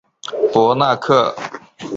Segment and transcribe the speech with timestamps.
[0.51, 1.35] 博纳克。